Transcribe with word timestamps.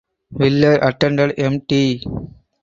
Willer 0.31 0.79
attended 0.81 1.37
Mt. 1.37 2.01